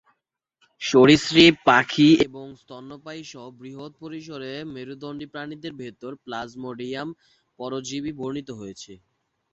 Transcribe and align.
সরীসৃপ, 0.81 1.53
পাখি 1.67 2.09
এবং 2.25 2.45
স্তন্যপায়ী 2.61 3.21
সহ 3.25 3.45
বৃহৎ 3.59 3.91
পরিসরের 4.01 4.59
মেরুদণ্ডী 4.73 5.27
প্রাণীদের 5.33 5.73
ভিতর 5.81 6.11
"প্লাজমোডিয়াম" 6.23 7.09
পরজীবী 7.59 8.11
বর্ণিত 8.19 8.49
হয়েছে। 8.59 8.93